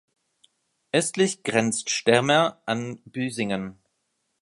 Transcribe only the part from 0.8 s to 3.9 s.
Östlich grenzt Stemmer an Büsingen.